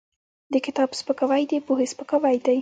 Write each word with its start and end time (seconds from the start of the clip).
د 0.53 0.55
کتاب 0.65 0.89
سپکاوی 0.99 1.43
د 1.51 1.53
پوهې 1.67 1.85
سپکاوی 1.93 2.37
دی. 2.45 2.57